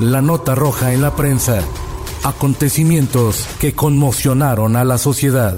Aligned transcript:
La 0.00 0.20
nota 0.20 0.54
roja 0.54 0.92
en 0.92 1.00
la 1.00 1.16
prensa. 1.16 1.62
Acontecimientos 2.22 3.48
que 3.58 3.72
conmocionaron 3.72 4.76
a 4.76 4.84
la 4.84 4.98
sociedad. 4.98 5.56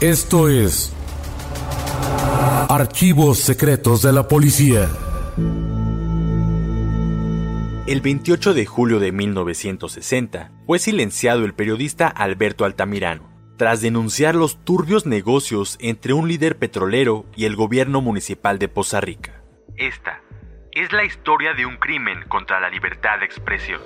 Esto 0.00 0.48
es 0.48 0.94
Archivos 2.70 3.38
Secretos 3.38 4.00
de 4.00 4.14
la 4.14 4.26
Policía. 4.28 4.88
El 7.86 8.00
28 8.00 8.54
de 8.54 8.64
julio 8.64 8.98
de 8.98 9.12
1960 9.12 10.52
fue 10.66 10.78
silenciado 10.78 11.44
el 11.44 11.52
periodista 11.52 12.08
Alberto 12.08 12.64
Altamirano, 12.64 13.28
tras 13.58 13.82
denunciar 13.82 14.36
los 14.36 14.64
turbios 14.64 15.04
negocios 15.04 15.76
entre 15.80 16.14
un 16.14 16.28
líder 16.28 16.56
petrolero 16.56 17.26
y 17.36 17.44
el 17.44 17.56
gobierno 17.56 18.00
municipal 18.00 18.58
de 18.58 18.68
Poza 18.68 19.02
Rica. 19.02 19.42
Esta 19.76 20.22
es 20.72 20.92
la 20.92 21.04
historia 21.04 21.52
de 21.54 21.66
un 21.66 21.76
crimen 21.76 22.22
contra 22.28 22.60
la 22.60 22.70
libertad 22.70 23.18
de 23.18 23.24
expresión. 23.24 23.80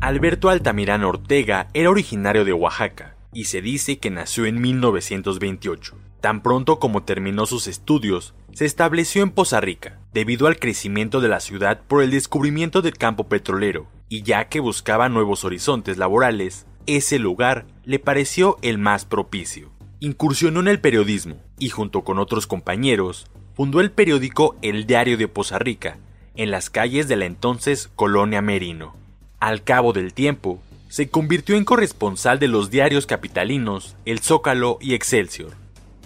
Alberto 0.00 0.50
Altamirano 0.50 1.08
Ortega 1.08 1.68
era 1.74 1.90
originario 1.90 2.44
de 2.44 2.52
Oaxaca 2.52 3.16
y 3.32 3.46
se 3.46 3.60
dice 3.62 3.98
que 3.98 4.10
nació 4.10 4.46
en 4.46 4.60
1928. 4.60 5.96
Tan 6.20 6.42
pronto 6.42 6.78
como 6.78 7.02
terminó 7.02 7.46
sus 7.46 7.66
estudios, 7.66 8.34
se 8.52 8.66
estableció 8.66 9.22
en 9.22 9.30
Poza 9.30 9.60
Rica, 9.60 9.98
debido 10.12 10.46
al 10.46 10.58
crecimiento 10.58 11.20
de 11.20 11.28
la 11.28 11.40
ciudad 11.40 11.82
por 11.88 12.02
el 12.02 12.12
descubrimiento 12.12 12.82
del 12.82 12.96
campo 12.96 13.28
petrolero, 13.28 13.88
y 14.08 14.22
ya 14.22 14.48
que 14.48 14.60
buscaba 14.60 15.08
nuevos 15.08 15.44
horizontes 15.44 15.98
laborales, 15.98 16.66
ese 16.86 17.18
lugar 17.18 17.66
le 17.84 17.98
pareció 17.98 18.58
el 18.62 18.78
más 18.78 19.04
propicio. 19.04 19.73
Incursionó 20.00 20.60
en 20.60 20.68
el 20.68 20.80
periodismo 20.80 21.36
y 21.58 21.68
junto 21.68 22.02
con 22.02 22.18
otros 22.18 22.46
compañeros 22.46 23.26
fundó 23.54 23.80
el 23.80 23.90
periódico 23.90 24.56
El 24.62 24.86
Diario 24.86 25.16
de 25.16 25.28
Poza 25.28 25.58
Rica, 25.58 25.98
en 26.36 26.50
las 26.50 26.70
calles 26.70 27.08
de 27.08 27.16
la 27.16 27.26
entonces 27.26 27.90
Colonia 27.94 28.42
Merino. 28.42 28.96
Al 29.40 29.62
cabo 29.62 29.92
del 29.92 30.12
tiempo, 30.12 30.60
se 30.88 31.08
convirtió 31.08 31.56
en 31.56 31.64
corresponsal 31.64 32.38
de 32.38 32.48
los 32.48 32.70
diarios 32.70 33.06
capitalinos 33.06 33.96
El 34.04 34.20
Zócalo 34.20 34.78
y 34.80 34.94
Excelsior. 34.94 35.52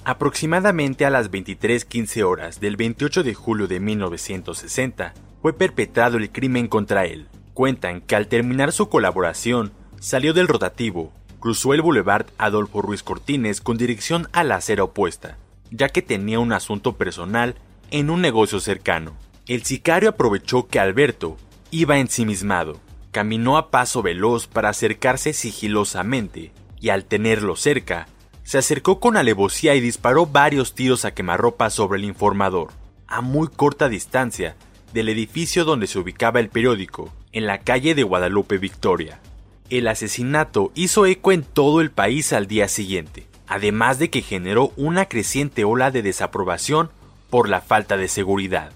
Aproximadamente 0.04 1.04
a 1.04 1.10
las 1.10 1.30
23:15 1.30 2.22
horas 2.22 2.60
del 2.60 2.76
28 2.76 3.22
de 3.22 3.34
julio 3.34 3.66
de 3.66 3.80
1960 3.80 5.14
fue 5.42 5.52
perpetrado 5.52 6.16
el 6.16 6.30
crimen 6.30 6.68
contra 6.68 7.04
él. 7.04 7.28
Cuentan 7.52 8.00
que 8.00 8.16
al 8.16 8.28
terminar 8.28 8.72
su 8.72 8.88
colaboración, 8.88 9.72
salió 10.00 10.32
del 10.32 10.48
rotativo, 10.48 11.12
cruzó 11.40 11.74
el 11.74 11.82
boulevard 11.82 12.26
Adolfo 12.38 12.82
Ruiz 12.82 13.02
Cortines 13.02 13.60
con 13.60 13.76
dirección 13.76 14.28
a 14.32 14.44
la 14.44 14.56
acera 14.56 14.84
opuesta, 14.84 15.38
ya 15.70 15.88
que 15.88 16.02
tenía 16.02 16.40
un 16.40 16.52
asunto 16.52 16.96
personal 16.96 17.54
en 17.90 18.10
un 18.10 18.20
negocio 18.20 18.60
cercano. 18.60 19.14
El 19.46 19.64
sicario 19.64 20.10
aprovechó 20.10 20.68
que 20.68 20.78
Alberto 20.78 21.36
iba 21.70 21.98
ensimismado, 21.98 22.80
caminó 23.10 23.56
a 23.56 23.70
paso 23.70 24.02
veloz 24.02 24.46
para 24.46 24.68
acercarse 24.68 25.32
sigilosamente, 25.32 26.52
y 26.80 26.90
al 26.90 27.04
tenerlo 27.04 27.56
cerca, 27.56 28.06
se 28.44 28.58
acercó 28.58 29.00
con 29.00 29.16
alevosía 29.16 29.74
y 29.74 29.80
disparó 29.80 30.26
varios 30.26 30.74
tiros 30.74 31.04
a 31.04 31.12
quemarropa 31.12 31.70
sobre 31.70 31.98
el 31.98 32.04
informador, 32.04 32.68
a 33.06 33.20
muy 33.20 33.48
corta 33.48 33.88
distancia 33.88 34.56
del 34.92 35.08
edificio 35.08 35.64
donde 35.64 35.86
se 35.86 35.98
ubicaba 35.98 36.40
el 36.40 36.48
periódico, 36.48 37.12
en 37.32 37.46
la 37.46 37.58
calle 37.58 37.94
de 37.94 38.02
Guadalupe 38.02 38.56
Victoria. 38.58 39.20
El 39.70 39.86
asesinato 39.86 40.72
hizo 40.74 41.04
eco 41.04 41.30
en 41.30 41.42
todo 41.42 41.82
el 41.82 41.90
país 41.90 42.32
al 42.32 42.46
día 42.46 42.68
siguiente, 42.68 43.26
además 43.46 43.98
de 43.98 44.08
que 44.08 44.22
generó 44.22 44.72
una 44.76 45.06
creciente 45.06 45.64
ola 45.64 45.90
de 45.90 46.02
desaprobación 46.02 46.90
por 47.28 47.50
la 47.50 47.60
falta 47.60 47.98
de 47.98 48.08
seguridad. 48.08 48.72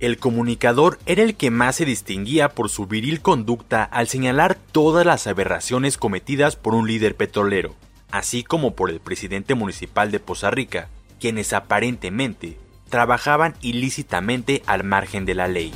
El 0.00 0.18
comunicador 0.18 0.98
era 1.06 1.22
el 1.22 1.36
que 1.36 1.52
más 1.52 1.76
se 1.76 1.84
distinguía 1.84 2.48
por 2.48 2.68
su 2.68 2.86
viril 2.86 3.20
conducta 3.20 3.84
al 3.84 4.08
señalar 4.08 4.56
todas 4.72 5.06
las 5.06 5.28
aberraciones 5.28 5.98
cometidas 5.98 6.56
por 6.56 6.74
un 6.74 6.88
líder 6.88 7.14
petrolero, 7.14 7.76
así 8.10 8.42
como 8.42 8.74
por 8.74 8.90
el 8.90 8.98
presidente 8.98 9.54
municipal 9.54 10.10
de 10.10 10.18
Poza 10.18 10.50
Rica, 10.50 10.88
quienes 11.20 11.52
aparentemente 11.52 12.58
trabajaban 12.90 13.54
ilícitamente 13.60 14.64
al 14.66 14.82
margen 14.82 15.26
de 15.26 15.34
la 15.34 15.46
ley. 15.46 15.72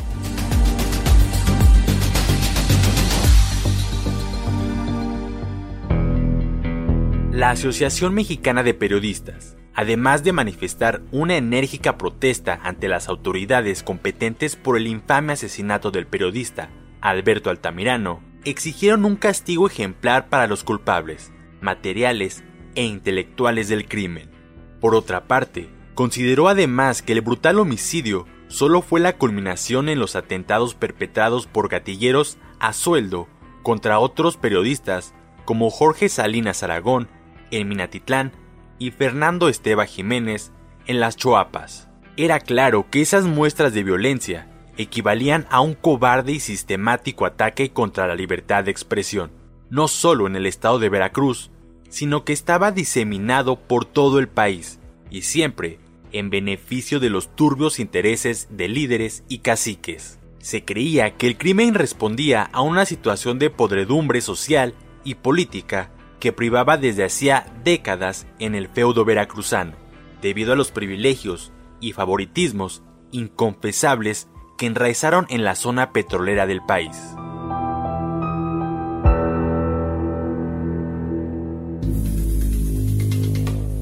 La 7.38 7.50
Asociación 7.50 8.14
Mexicana 8.14 8.64
de 8.64 8.74
Periodistas, 8.74 9.56
además 9.72 10.24
de 10.24 10.32
manifestar 10.32 11.02
una 11.12 11.36
enérgica 11.36 11.96
protesta 11.96 12.58
ante 12.64 12.88
las 12.88 13.08
autoridades 13.08 13.84
competentes 13.84 14.56
por 14.56 14.76
el 14.76 14.88
infame 14.88 15.34
asesinato 15.34 15.92
del 15.92 16.08
periodista 16.08 16.68
Alberto 17.00 17.50
Altamirano, 17.50 18.24
exigieron 18.44 19.04
un 19.04 19.14
castigo 19.14 19.68
ejemplar 19.68 20.28
para 20.28 20.48
los 20.48 20.64
culpables, 20.64 21.30
materiales 21.60 22.42
e 22.74 22.82
intelectuales 22.82 23.68
del 23.68 23.86
crimen. 23.86 24.32
Por 24.80 24.96
otra 24.96 25.28
parte, 25.28 25.68
consideró 25.94 26.48
además 26.48 27.02
que 27.02 27.12
el 27.12 27.20
brutal 27.20 27.60
homicidio 27.60 28.26
solo 28.48 28.82
fue 28.82 28.98
la 28.98 29.16
culminación 29.16 29.88
en 29.88 30.00
los 30.00 30.16
atentados 30.16 30.74
perpetrados 30.74 31.46
por 31.46 31.68
gatilleros 31.68 32.36
a 32.58 32.72
sueldo 32.72 33.28
contra 33.62 34.00
otros 34.00 34.36
periodistas 34.36 35.14
como 35.44 35.70
Jorge 35.70 36.08
Salinas 36.08 36.64
Aragón 36.64 37.08
en 37.50 37.68
Minatitlán 37.68 38.32
y 38.78 38.90
Fernando 38.90 39.48
Esteba 39.48 39.86
Jiménez 39.86 40.52
en 40.86 41.00
las 41.00 41.16
Choapas. 41.16 41.88
Era 42.16 42.40
claro 42.40 42.86
que 42.90 43.00
esas 43.00 43.24
muestras 43.24 43.72
de 43.74 43.84
violencia 43.84 44.48
equivalían 44.76 45.46
a 45.50 45.60
un 45.60 45.74
cobarde 45.74 46.32
y 46.32 46.40
sistemático 46.40 47.26
ataque 47.26 47.70
contra 47.70 48.06
la 48.06 48.14
libertad 48.14 48.64
de 48.64 48.70
expresión, 48.70 49.32
no 49.70 49.88
solo 49.88 50.26
en 50.26 50.36
el 50.36 50.46
estado 50.46 50.78
de 50.78 50.88
Veracruz, 50.88 51.50
sino 51.88 52.24
que 52.24 52.32
estaba 52.32 52.70
diseminado 52.72 53.58
por 53.60 53.84
todo 53.84 54.18
el 54.18 54.28
país, 54.28 54.78
y 55.10 55.22
siempre 55.22 55.78
en 56.12 56.30
beneficio 56.30 57.00
de 57.00 57.10
los 57.10 57.34
turbios 57.34 57.78
intereses 57.78 58.48
de 58.50 58.68
líderes 58.68 59.24
y 59.28 59.38
caciques. 59.38 60.18
Se 60.38 60.64
creía 60.64 61.16
que 61.16 61.26
el 61.26 61.36
crimen 61.36 61.74
respondía 61.74 62.42
a 62.52 62.62
una 62.62 62.86
situación 62.86 63.38
de 63.38 63.50
podredumbre 63.50 64.20
social 64.20 64.74
y 65.04 65.16
política 65.16 65.90
que 66.20 66.32
privaba 66.32 66.76
desde 66.76 67.04
hacía 67.04 67.46
décadas 67.64 68.26
en 68.38 68.54
el 68.54 68.68
feudo 68.68 69.04
veracruzano, 69.04 69.72
debido 70.20 70.52
a 70.52 70.56
los 70.56 70.70
privilegios 70.70 71.52
y 71.80 71.92
favoritismos 71.92 72.82
inconfesables 73.12 74.28
que 74.56 74.66
enraizaron 74.66 75.26
en 75.30 75.44
la 75.44 75.54
zona 75.54 75.92
petrolera 75.92 76.46
del 76.46 76.62
país. 76.62 76.96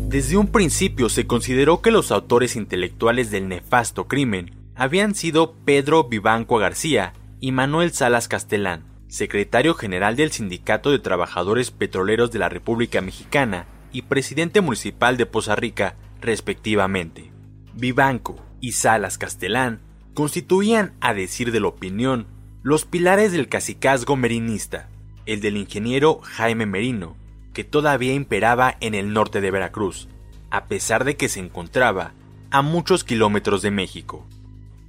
Desde 0.08 0.36
un 0.36 0.46
principio 0.46 1.08
se 1.08 1.26
consideró 1.26 1.82
que 1.82 1.90
los 1.90 2.10
autores 2.10 2.56
intelectuales 2.56 3.30
del 3.30 3.48
nefasto 3.48 4.06
crimen 4.06 4.54
habían 4.74 5.14
sido 5.14 5.54
Pedro 5.64 6.04
Vivanco 6.04 6.58
García 6.58 7.12
y 7.40 7.52
Manuel 7.52 7.92
Salas 7.92 8.28
Castelán, 8.28 8.84
secretario 9.08 9.74
general 9.74 10.16
del 10.16 10.32
Sindicato 10.32 10.90
de 10.90 10.98
Trabajadores 10.98 11.70
Petroleros 11.70 12.32
de 12.32 12.38
la 12.38 12.48
República 12.48 13.00
Mexicana 13.00 13.66
y 13.92 14.02
presidente 14.02 14.60
municipal 14.60 15.16
de 15.16 15.26
Poza 15.26 15.54
Rica, 15.54 15.96
respectivamente. 16.20 17.30
Vivanco 17.74 18.36
y 18.60 18.72
Salas 18.72 19.18
Castelán 19.18 19.80
constituían, 20.14 20.94
a 21.00 21.14
decir 21.14 21.52
de 21.52 21.60
la 21.60 21.68
opinión, 21.68 22.26
los 22.62 22.84
pilares 22.84 23.32
del 23.32 23.48
cacicazgo 23.48 24.16
merinista, 24.16 24.88
el 25.24 25.40
del 25.40 25.56
ingeniero 25.56 26.20
Jaime 26.22 26.66
Merino, 26.66 27.16
que 27.52 27.64
todavía 27.64 28.14
imperaba 28.14 28.76
en 28.80 28.94
el 28.94 29.12
norte 29.12 29.40
de 29.40 29.50
Veracruz, 29.50 30.08
a 30.50 30.66
pesar 30.66 31.04
de 31.04 31.16
que 31.16 31.28
se 31.28 31.40
encontraba 31.40 32.12
a 32.50 32.62
muchos 32.62 33.04
kilómetros 33.04 33.62
de 33.62 33.70
México. 33.70 34.26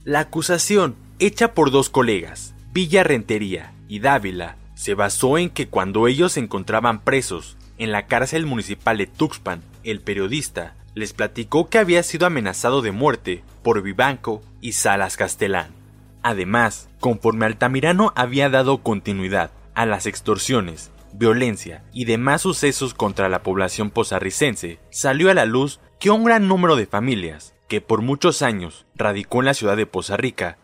La 0.03 0.21
acusación, 0.21 0.95
hecha 1.19 1.53
por 1.53 1.71
dos 1.71 1.89
colegas, 1.89 2.55
Villa 2.71 3.03
Rentería 3.03 3.73
y 3.87 3.99
Dávila, 3.99 4.57
se 4.75 4.93
basó 4.93 5.37
en 5.37 5.49
que 5.49 5.67
cuando 5.67 6.07
ellos 6.07 6.33
se 6.33 6.39
encontraban 6.39 7.01
presos 7.01 7.57
en 7.77 7.91
la 7.91 8.07
cárcel 8.07 8.45
municipal 8.45 8.97
de 8.97 9.07
Tuxpan, 9.07 9.61
el 9.83 10.01
periodista 10.01 10.75
les 10.93 11.13
platicó 11.13 11.69
que 11.69 11.77
había 11.77 12.01
sido 12.03 12.25
amenazado 12.25 12.81
de 12.81 12.91
muerte 12.91 13.43
por 13.63 13.81
Vivanco 13.81 14.41
y 14.61 14.73
Salas 14.73 15.15
Castelán. 15.15 15.67
Además, 16.23 16.89
conforme 16.99 17.45
Altamirano 17.45 18.13
había 18.15 18.49
dado 18.49 18.79
continuidad 18.79 19.51
a 19.75 19.85
las 19.85 20.07
extorsiones, 20.07 20.91
violencia 21.13 21.83
y 21.93 22.05
demás 22.05 22.41
sucesos 22.41 22.93
contra 22.93 23.29
la 23.29 23.43
población 23.43 23.91
posarricense, 23.91 24.79
salió 24.89 25.29
a 25.29 25.33
la 25.33 25.45
luz 25.45 25.79
que 25.99 26.09
un 26.09 26.23
gran 26.23 26.47
número 26.47 26.75
de 26.75 26.85
familias, 26.85 27.53
que 27.67 27.81
por 27.81 28.01
muchos 28.01 28.41
años 28.41 28.85
radicó 28.95 29.39
en 29.39 29.45
la 29.45 29.53
ciudad 29.53 29.77
de 29.77 29.85
Poza 29.85 30.17
Rica, 30.17 30.57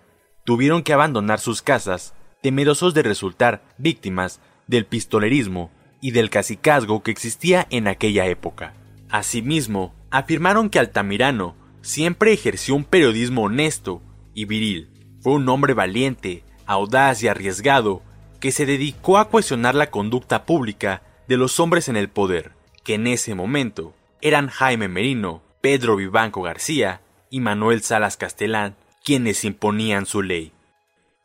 tuvieron 0.44 0.84
que 0.84 0.94
abandonar 0.94 1.40
sus 1.40 1.62
casas, 1.62 2.14
temerosos 2.44 2.94
de 2.94 3.04
resultar 3.04 3.64
víctimas 3.78 4.42
del 4.68 4.86
pistolerismo 4.86 5.72
y 6.02 6.12
del 6.12 6.30
cacicazgo 6.30 7.02
que 7.02 7.10
existía 7.10 7.66
en 7.70 7.88
aquella 7.88 8.28
época. 8.28 8.74
Asimismo, 9.10 9.96
afirmaron 10.12 10.70
que 10.70 10.78
Altamirano 10.78 11.56
siempre 11.82 12.34
ejerció 12.34 12.76
un 12.76 12.84
periodismo 12.84 13.44
honesto 13.44 14.02
y 14.34 14.44
viril. 14.44 14.90
Fue 15.22 15.32
un 15.32 15.48
hombre 15.48 15.74
valiente, 15.74 16.44
audaz 16.66 17.24
y 17.24 17.30
arriesgado 17.30 18.02
que 18.42 18.52
se 18.52 18.66
dedicó 18.66 19.20
a 19.20 19.30
cuestionar 19.30 19.74
la 19.74 19.90
conducta 19.90 20.46
pública 20.46 21.02
de 21.30 21.38
los 21.38 21.62
hombres 21.62 21.88
en 21.88 21.96
el 21.96 22.10
poder, 22.10 22.52
que 22.84 22.96
en 22.96 23.08
ese 23.08 23.36
momento 23.36 23.96
eran 24.22 24.50
Jaime 24.50 24.90
Merino, 24.90 25.42
Pedro 25.62 25.96
Vivanco 25.96 26.42
García 26.42 27.00
y 27.30 27.40
Manuel 27.40 27.84
Salas 27.84 28.18
Castelán, 28.18 28.76
quienes 29.02 29.46
imponían 29.46 30.06
su 30.06 30.22
ley. 30.22 30.52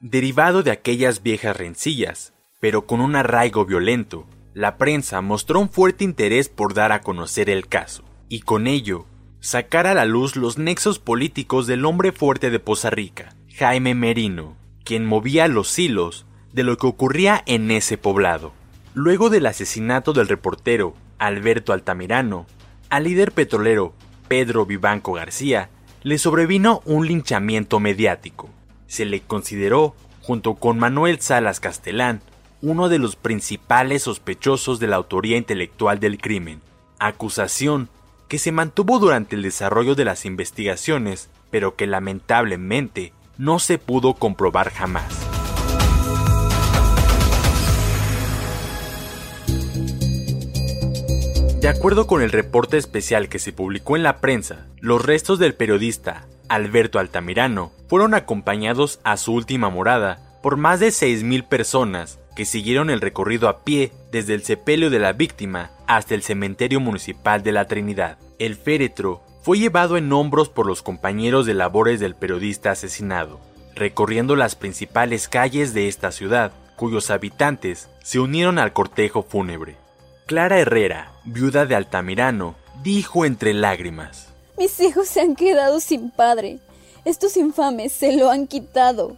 Derivado 0.00 0.62
de 0.62 0.71
aquellas 0.71 1.25
viejas 1.25 1.56
rencillas, 1.56 2.33
pero 2.61 2.87
con 2.87 3.00
un 3.00 3.17
arraigo 3.17 3.67
violento, 3.67 4.27
la 4.55 4.77
prensa 4.77 5.21
mostró 5.23 5.59
un 5.59 5.71
fuerte 5.71 6.05
interés 6.05 6.49
por 6.49 6.73
dar 6.73 6.93
a 6.93 7.00
conocer 7.00 7.50
el 7.50 7.67
caso, 7.67 8.05
y 8.29 8.43
con 8.43 8.69
ello 8.69 9.06
sacar 9.41 9.89
a 9.89 9.95
la 9.95 10.05
luz 10.05 10.37
los 10.37 10.56
nexos 10.56 11.00
políticos 11.00 11.67
del 11.67 11.85
hombre 11.85 12.12
fuerte 12.12 12.50
de 12.50 12.61
Poza 12.61 12.91
Rica, 12.91 13.35
Jaime 13.56 13.97
Merino, 13.97 14.56
quien 14.85 15.05
movía 15.05 15.49
los 15.49 15.77
hilos 15.77 16.27
de 16.53 16.62
lo 16.62 16.77
que 16.77 16.87
ocurría 16.87 17.43
en 17.47 17.73
ese 17.73 17.99
poblado. 17.99 18.53
Luego 18.94 19.31
del 19.31 19.47
asesinato 19.47 20.12
del 20.12 20.29
reportero 20.29 20.94
Alberto 21.19 21.73
Altamirano, 21.73 22.47
al 22.89 23.03
líder 23.03 23.33
petrolero 23.33 23.94
Pedro 24.29 24.65
Vivanco 24.65 25.15
García 25.15 25.71
le 26.05 26.19
sobrevino 26.19 26.83
un 26.85 27.05
linchamiento 27.09 27.81
mediático. 27.81 28.49
Se 28.88 29.05
le 29.05 29.20
consideró, 29.20 29.94
junto 30.23 30.55
con 30.55 30.79
Manuel 30.79 31.20
Salas 31.20 31.61
Castelán, 31.61 32.23
uno 32.62 32.88
de 32.88 32.99
los 32.99 33.14
principales 33.17 34.02
sospechosos 34.02 34.81
de 34.81 34.88
la 34.88 34.96
autoría 34.96 35.37
intelectual 35.37 36.00
del 36.00 36.19
crimen, 36.19 36.61
acusación 36.99 37.90
que 38.26 38.38
se 38.38 38.50
mantuvo 38.50 38.99
durante 38.99 39.37
el 39.37 39.43
desarrollo 39.43 39.94
de 39.94 40.05
las 40.05 40.25
investigaciones, 40.25 41.29
pero 41.50 41.76
que 41.76 41.87
lamentablemente 41.87 43.12
no 43.37 43.58
se 43.58 43.79
pudo 43.79 44.14
comprobar 44.14 44.70
jamás. 44.70 45.06
De 51.61 51.69
acuerdo 51.69 52.06
con 52.06 52.23
el 52.23 52.32
reporte 52.32 52.79
especial 52.79 53.29
que 53.29 53.38
se 53.38 53.52
publicó 53.52 53.96
en 53.96 54.02
la 54.02 54.19
prensa, 54.19 54.67
los 54.81 55.05
restos 55.05 55.38
del 55.38 55.55
periodista 55.55 56.26
Alberto 56.49 56.99
Altamirano 56.99 57.73
fueron 57.89 58.15
acompañados 58.15 59.00
a 59.05 59.17
su 59.17 59.33
última 59.33 59.69
morada 59.71 60.19
por 60.43 60.56
más 60.56 60.81
de 60.81 60.89
6.000 60.89 61.47
personas 61.47 62.19
que 62.37 62.45
siguieron 62.45 62.91
el 62.91 63.00
recorrido 63.00 63.49
a 63.49 63.65
pie 63.65 63.93
desde 64.12 64.35
el 64.35 64.43
sepelio 64.43 64.91
de 64.91 64.99
la 64.99 65.12
víctima 65.12 65.71
hasta 65.87 66.15
el 66.15 66.23
cementerio 66.23 66.81
municipal 66.81 67.43
de 67.43 67.53
la 67.53 67.67
Trinidad. 67.67 68.19
El 68.39 68.55
féretro 68.55 69.23
fue 69.43 69.59
llevado 69.59 69.97
en 69.97 70.12
hombros 70.12 70.49
por 70.49 70.67
los 70.67 70.83
compañeros 70.83 71.47
de 71.47 71.55
labores 71.55 72.00
del 72.00 72.15
periodista 72.15 72.71
asesinado, 72.71 73.41
recorriendo 73.75 74.37
las 74.37 74.55
principales 74.55 75.29
calles 75.29 75.75
de 75.75 75.89
esta 75.89 76.12
ciudad, 76.12 76.53
cuyos 76.77 77.11
habitantes 77.11 77.89
se 78.03 78.21
unieron 78.21 78.59
al 78.59 78.73
cortejo 78.73 79.23
fúnebre. 79.23 79.77
Clara 80.27 80.61
Herrera, 80.61 81.12
viuda 81.25 81.67
de 81.67 81.75
Altamirano, 81.75 82.55
dijo 82.83 83.25
entre 83.25 83.55
lágrimas: 83.55 84.28
Mis 84.58 84.81
hijos 84.81 85.06
se 85.06 85.20
han 85.20 85.37
quedado 85.37 85.78
sin 85.78 86.10
padre. 86.10 86.58
Estos 87.05 87.37
infames 87.37 87.93
se 87.93 88.16
lo 88.16 88.28
han 88.28 88.49
quitado. 88.49 89.16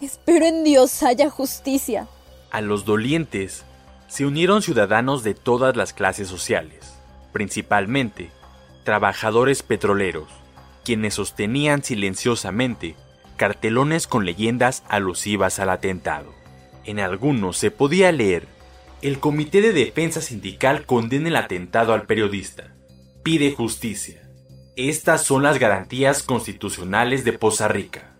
Espero 0.00 0.46
en 0.46 0.64
Dios 0.64 1.02
haya 1.02 1.28
justicia. 1.28 2.08
A 2.50 2.62
los 2.62 2.86
dolientes 2.86 3.64
se 4.08 4.24
unieron 4.24 4.62
ciudadanos 4.62 5.22
de 5.22 5.34
todas 5.34 5.76
las 5.76 5.92
clases 5.92 6.28
sociales, 6.28 6.94
principalmente 7.30 8.30
trabajadores 8.82 9.62
petroleros, 9.62 10.28
quienes 10.82 11.14
sostenían 11.14 11.84
silenciosamente 11.84 12.96
cartelones 13.36 14.06
con 14.06 14.24
leyendas 14.24 14.82
alusivas 14.88 15.58
al 15.58 15.68
atentado. 15.68 16.32
En 16.84 17.00
algunos 17.00 17.58
se 17.58 17.70
podía 17.70 18.12
leer, 18.12 18.48
el 19.02 19.20
Comité 19.20 19.60
de 19.60 19.74
Defensa 19.74 20.22
Sindical 20.22 20.86
condena 20.86 21.28
el 21.28 21.36
atentado 21.36 21.92
al 21.92 22.06
periodista, 22.06 22.74
pide 23.22 23.52
justicia. 23.52 24.29
Estas 24.76 25.24
son 25.24 25.42
las 25.42 25.58
garantías 25.58 26.22
constitucionales 26.22 27.24
de 27.24 27.32
Poza 27.32 27.66
Rica. 27.66 28.12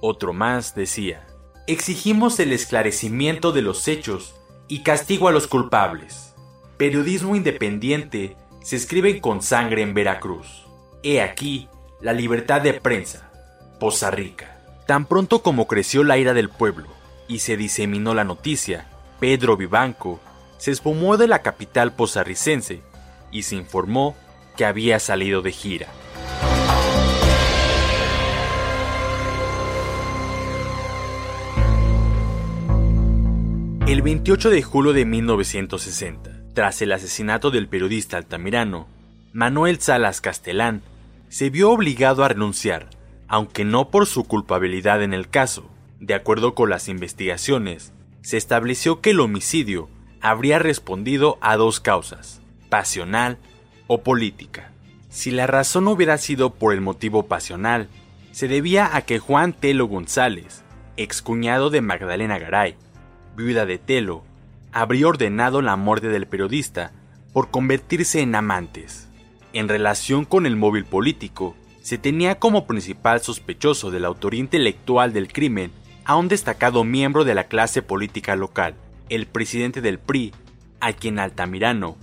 Otro 0.00 0.32
más 0.32 0.74
decía, 0.74 1.26
Exigimos 1.68 2.38
el 2.40 2.52
esclarecimiento 2.52 3.52
de 3.52 3.62
los 3.62 3.88
hechos 3.88 4.34
y 4.68 4.82
castigo 4.82 5.28
a 5.28 5.32
los 5.32 5.46
culpables. 5.46 6.34
Periodismo 6.76 7.34
independiente 7.34 8.36
se 8.62 8.76
escribe 8.76 9.20
con 9.20 9.42
sangre 9.42 9.82
en 9.82 9.94
Veracruz. 9.94 10.66
He 11.02 11.20
aquí 11.20 11.68
la 12.00 12.12
libertad 12.12 12.60
de 12.60 12.74
prensa. 12.74 13.30
Poza 13.80 14.10
Rica. 14.10 14.58
Tan 14.86 15.06
pronto 15.06 15.42
como 15.42 15.66
creció 15.66 16.04
la 16.04 16.18
ira 16.18 16.34
del 16.34 16.48
pueblo 16.48 16.88
y 17.28 17.40
se 17.40 17.56
diseminó 17.56 18.14
la 18.14 18.24
noticia, 18.24 18.86
Pedro 19.18 19.56
Vivanco 19.56 20.20
se 20.58 20.70
espumó 20.70 21.16
de 21.16 21.28
la 21.28 21.42
capital 21.42 21.92
pozarricense 21.92 22.82
y 23.30 23.42
se 23.42 23.56
informó 23.56 24.16
que 24.56 24.64
había 24.64 24.98
salido 24.98 25.42
de 25.42 25.52
gira. 25.52 25.88
El 33.86 34.02
28 34.02 34.50
de 34.50 34.62
julio 34.62 34.92
de 34.92 35.04
1960, 35.04 36.30
tras 36.54 36.82
el 36.82 36.90
asesinato 36.90 37.52
del 37.52 37.68
periodista 37.68 38.16
altamirano, 38.16 38.88
Manuel 39.32 39.78
Salas 39.78 40.20
Castelán 40.20 40.82
se 41.28 41.50
vio 41.50 41.70
obligado 41.70 42.24
a 42.24 42.28
renunciar, 42.28 42.90
aunque 43.28 43.64
no 43.64 43.90
por 43.90 44.06
su 44.06 44.24
culpabilidad 44.24 45.02
en 45.02 45.14
el 45.14 45.28
caso. 45.28 45.70
De 46.00 46.14
acuerdo 46.14 46.54
con 46.54 46.68
las 46.68 46.88
investigaciones, 46.88 47.92
se 48.22 48.36
estableció 48.36 49.00
que 49.00 49.10
el 49.10 49.20
homicidio 49.20 49.88
habría 50.20 50.58
respondido 50.58 51.38
a 51.40 51.56
dos 51.56 51.78
causas, 51.78 52.40
pasional 52.68 53.38
o 53.86 54.02
política. 54.02 54.70
Si 55.08 55.30
la 55.30 55.46
razón 55.46 55.88
hubiera 55.88 56.18
sido 56.18 56.50
por 56.50 56.74
el 56.74 56.80
motivo 56.80 57.24
pasional, 57.24 57.88
se 58.32 58.48
debía 58.48 58.94
a 58.96 59.02
que 59.02 59.18
Juan 59.18 59.52
Telo 59.52 59.86
González, 59.86 60.62
excuñado 60.96 61.70
de 61.70 61.80
Magdalena 61.80 62.38
Garay, 62.38 62.74
viuda 63.36 63.66
de 63.66 63.78
Telo, 63.78 64.24
habría 64.72 65.08
ordenado 65.08 65.62
la 65.62 65.76
muerte 65.76 66.08
del 66.08 66.26
periodista 66.26 66.92
por 67.32 67.50
convertirse 67.50 68.20
en 68.20 68.34
amantes. 68.34 69.08
En 69.52 69.68
relación 69.68 70.24
con 70.24 70.44
el 70.44 70.56
móvil 70.56 70.84
político, 70.84 71.56
se 71.80 71.98
tenía 71.98 72.38
como 72.38 72.66
principal 72.66 73.20
sospechoso 73.20 73.90
de 73.90 74.00
la 74.00 74.08
autoría 74.08 74.40
intelectual 74.40 75.12
del 75.12 75.32
crimen 75.32 75.70
a 76.04 76.16
un 76.16 76.28
destacado 76.28 76.84
miembro 76.84 77.24
de 77.24 77.34
la 77.34 77.44
clase 77.44 77.80
política 77.80 78.36
local, 78.36 78.74
el 79.08 79.26
presidente 79.26 79.80
del 79.80 79.98
PRI, 79.98 80.32
a 80.80 80.92
quien 80.92 81.18
Altamirano 81.18 81.96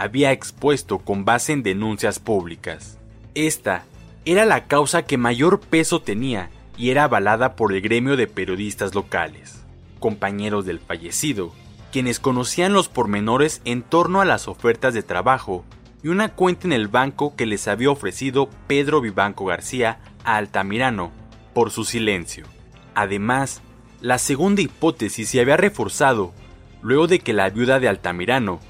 había 0.00 0.32
expuesto 0.32 1.00
con 1.00 1.26
base 1.26 1.52
en 1.52 1.62
denuncias 1.62 2.18
públicas. 2.18 2.96
Esta 3.34 3.84
era 4.24 4.46
la 4.46 4.66
causa 4.66 5.02
que 5.02 5.18
mayor 5.18 5.60
peso 5.60 6.00
tenía 6.00 6.48
y 6.78 6.88
era 6.88 7.04
avalada 7.04 7.54
por 7.54 7.74
el 7.74 7.82
gremio 7.82 8.16
de 8.16 8.26
periodistas 8.26 8.94
locales. 8.94 9.62
compañeros 9.98 10.64
del 10.64 10.80
fallecido, 10.80 11.52
quienes 11.92 12.18
conocían 12.18 12.72
los 12.72 12.88
pormenores 12.88 13.60
en 13.66 13.82
torno 13.82 14.22
a 14.22 14.24
las 14.24 14.48
ofertas 14.48 14.94
de 14.94 15.02
trabajo 15.02 15.66
y 16.02 16.08
una 16.08 16.30
cuenta 16.30 16.66
en 16.66 16.72
el 16.72 16.88
banco 16.88 17.36
que 17.36 17.44
les 17.44 17.68
había 17.68 17.90
ofrecido 17.90 18.48
Pedro 18.66 19.02
Vivanco 19.02 19.44
García 19.44 19.98
a 20.24 20.36
Altamirano 20.36 21.10
por 21.52 21.70
su 21.70 21.84
silencio. 21.84 22.46
Además, 22.94 23.60
la 24.00 24.16
segunda 24.16 24.62
hipótesis 24.62 25.28
se 25.28 25.40
había 25.42 25.58
reforzado 25.58 26.32
luego 26.80 27.06
de 27.06 27.18
que 27.18 27.34
la 27.34 27.50
viuda 27.50 27.78
de 27.78 27.88
Altamirano 27.88 28.60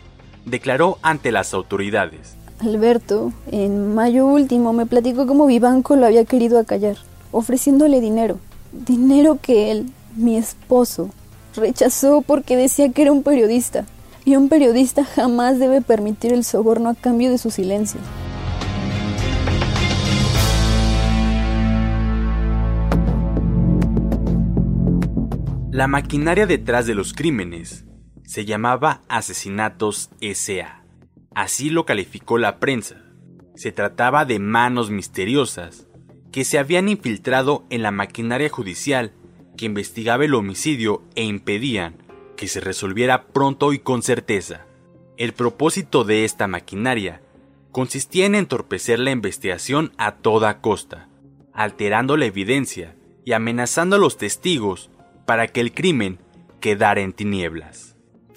declaró 0.44 0.98
ante 1.02 1.32
las 1.32 1.54
autoridades. 1.54 2.36
Alberto, 2.60 3.32
en 3.50 3.94
mayo 3.94 4.26
último, 4.26 4.72
me 4.72 4.86
platicó 4.86 5.26
cómo 5.26 5.46
Vivanco 5.46 5.96
lo 5.96 6.06
había 6.06 6.24
querido 6.24 6.58
acallar, 6.58 6.96
ofreciéndole 7.32 8.00
dinero. 8.00 8.38
Dinero 8.72 9.38
que 9.40 9.70
él, 9.70 9.90
mi 10.14 10.36
esposo, 10.36 11.10
rechazó 11.56 12.22
porque 12.22 12.56
decía 12.56 12.90
que 12.92 13.02
era 13.02 13.12
un 13.12 13.22
periodista. 13.22 13.86
Y 14.26 14.36
un 14.36 14.50
periodista 14.50 15.04
jamás 15.04 15.58
debe 15.58 15.80
permitir 15.80 16.32
el 16.34 16.44
soborno 16.44 16.90
a 16.90 16.94
cambio 16.94 17.30
de 17.30 17.38
su 17.38 17.50
silencio. 17.50 18.00
La 25.70 25.86
maquinaria 25.86 26.46
detrás 26.46 26.86
de 26.86 26.94
los 26.94 27.14
crímenes 27.14 27.86
se 28.30 28.44
llamaba 28.44 29.02
Asesinatos 29.08 30.08
S.A. 30.20 30.84
Así 31.34 31.68
lo 31.68 31.84
calificó 31.84 32.38
la 32.38 32.60
prensa. 32.60 33.02
Se 33.56 33.72
trataba 33.72 34.24
de 34.24 34.38
manos 34.38 34.88
misteriosas 34.88 35.88
que 36.30 36.44
se 36.44 36.60
habían 36.60 36.88
infiltrado 36.88 37.66
en 37.70 37.82
la 37.82 37.90
maquinaria 37.90 38.48
judicial 38.48 39.10
que 39.56 39.66
investigaba 39.66 40.26
el 40.26 40.36
homicidio 40.36 41.02
e 41.16 41.24
impedían 41.24 41.96
que 42.36 42.46
se 42.46 42.60
resolviera 42.60 43.26
pronto 43.26 43.72
y 43.72 43.80
con 43.80 44.00
certeza. 44.00 44.64
El 45.16 45.32
propósito 45.32 46.04
de 46.04 46.24
esta 46.24 46.46
maquinaria 46.46 47.22
consistía 47.72 48.26
en 48.26 48.36
entorpecer 48.36 49.00
la 49.00 49.10
investigación 49.10 49.92
a 49.98 50.18
toda 50.18 50.60
costa, 50.60 51.08
alterando 51.52 52.16
la 52.16 52.26
evidencia 52.26 52.94
y 53.24 53.32
amenazando 53.32 53.96
a 53.96 53.98
los 53.98 54.18
testigos 54.18 54.88
para 55.26 55.48
que 55.48 55.60
el 55.60 55.74
crimen 55.74 56.20
quedara 56.60 57.00
en 57.00 57.12
tinieblas. 57.12 57.89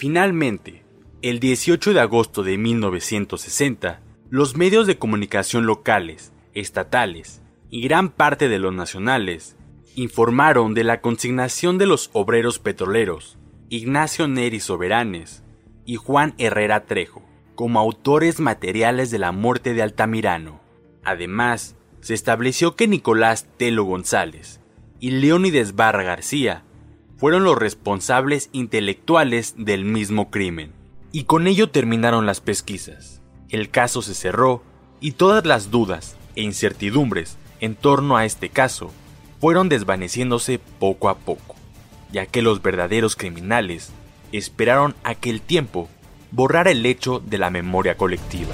Finalmente, 0.03 0.83
el 1.21 1.39
18 1.39 1.93
de 1.93 2.01
agosto 2.01 2.43
de 2.43 2.57
1960, 2.57 4.01
los 4.29 4.57
medios 4.57 4.85
de 4.85 4.97
comunicación 4.97 5.65
locales, 5.65 6.33
estatales 6.53 7.41
y 7.69 7.83
gran 7.83 8.09
parte 8.09 8.49
de 8.49 8.59
los 8.59 8.73
nacionales 8.73 9.55
informaron 9.95 10.73
de 10.73 10.83
la 10.83 10.99
consignación 10.99 11.77
de 11.77 11.85
los 11.85 12.09
obreros 12.11 12.59
petroleros 12.59 13.37
Ignacio 13.69 14.27
Neri 14.27 14.59
Soberanes 14.59 15.41
y 15.85 15.95
Juan 15.95 16.33
Herrera 16.37 16.83
Trejo 16.83 17.23
como 17.55 17.79
autores 17.79 18.41
materiales 18.41 19.09
de 19.09 19.19
la 19.19 19.31
muerte 19.31 19.73
de 19.73 19.83
Altamirano. 19.83 20.59
Además, 21.05 21.77
se 22.01 22.13
estableció 22.13 22.75
que 22.75 22.89
Nicolás 22.89 23.47
Telo 23.55 23.85
González 23.85 24.59
y 24.99 25.11
Leónides 25.11 25.77
Barra 25.77 26.03
García 26.03 26.65
fueron 27.23 27.45
los 27.45 27.57
responsables 27.57 28.49
intelectuales 28.51 29.53
del 29.55 29.85
mismo 29.85 30.29
crimen. 30.29 30.73
Y 31.13 31.23
con 31.23 31.47
ello 31.47 31.69
terminaron 31.69 32.25
las 32.25 32.41
pesquisas. 32.41 33.21
El 33.47 33.69
caso 33.69 34.01
se 34.01 34.13
cerró 34.13 34.61
y 34.99 35.13
todas 35.13 35.45
las 35.45 35.71
dudas 35.71 36.17
e 36.35 36.41
incertidumbres 36.41 37.37
en 37.61 37.75
torno 37.75 38.17
a 38.17 38.25
este 38.25 38.49
caso 38.49 38.91
fueron 39.39 39.69
desvaneciéndose 39.69 40.59
poco 40.79 41.07
a 41.07 41.15
poco, 41.15 41.55
ya 42.11 42.25
que 42.25 42.41
los 42.41 42.61
verdaderos 42.61 43.15
criminales 43.15 43.91
esperaron 44.33 44.93
a 45.05 45.15
que 45.15 45.29
el 45.29 45.39
tiempo 45.39 45.87
borrara 46.31 46.71
el 46.71 46.85
hecho 46.85 47.21
de 47.25 47.37
la 47.37 47.49
memoria 47.49 47.95
colectiva. 47.95 48.53